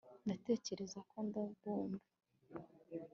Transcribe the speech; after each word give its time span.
ndatekereza 0.23 0.99
ko 1.09 1.15
ndabumva 1.27 2.05